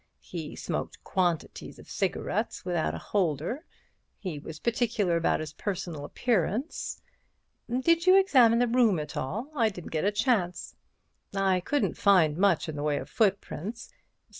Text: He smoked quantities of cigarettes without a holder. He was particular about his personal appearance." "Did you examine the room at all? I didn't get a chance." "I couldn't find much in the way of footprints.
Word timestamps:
He 0.19 0.55
smoked 0.55 1.03
quantities 1.03 1.77
of 1.77 1.87
cigarettes 1.87 2.65
without 2.65 2.95
a 2.95 3.05
holder. 3.13 3.67
He 4.17 4.39
was 4.39 4.57
particular 4.57 5.15
about 5.15 5.39
his 5.41 5.53
personal 5.53 6.05
appearance." 6.05 6.99
"Did 7.69 8.07
you 8.07 8.19
examine 8.19 8.57
the 8.57 8.67
room 8.67 8.97
at 8.97 9.15
all? 9.15 9.51
I 9.55 9.69
didn't 9.69 9.91
get 9.91 10.03
a 10.03 10.11
chance." 10.11 10.75
"I 11.35 11.59
couldn't 11.59 11.97
find 11.99 12.35
much 12.35 12.67
in 12.67 12.75
the 12.75 12.81
way 12.81 12.97
of 12.97 13.11
footprints. 13.11 13.91